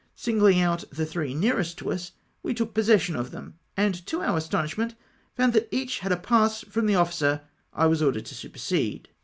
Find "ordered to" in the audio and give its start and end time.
8.01-8.33